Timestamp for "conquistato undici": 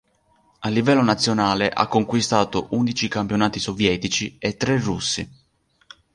1.85-3.07